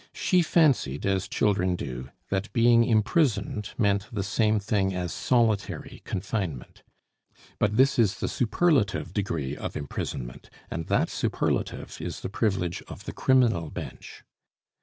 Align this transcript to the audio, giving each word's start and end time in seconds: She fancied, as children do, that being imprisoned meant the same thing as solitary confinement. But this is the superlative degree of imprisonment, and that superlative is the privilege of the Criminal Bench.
She 0.13 0.41
fancied, 0.41 1.05
as 1.05 1.27
children 1.27 1.75
do, 1.75 2.09
that 2.31 2.51
being 2.53 2.83
imprisoned 2.83 3.69
meant 3.77 4.07
the 4.11 4.23
same 4.23 4.59
thing 4.59 4.95
as 4.95 5.13
solitary 5.13 6.01
confinement. 6.05 6.81
But 7.59 7.77
this 7.77 7.99
is 7.99 8.17
the 8.19 8.27
superlative 8.27 9.13
degree 9.13 9.55
of 9.55 9.77
imprisonment, 9.77 10.49
and 10.71 10.87
that 10.87 11.11
superlative 11.11 12.01
is 12.01 12.21
the 12.21 12.29
privilege 12.29 12.81
of 12.87 13.05
the 13.05 13.13
Criminal 13.13 13.69
Bench. 13.69 14.23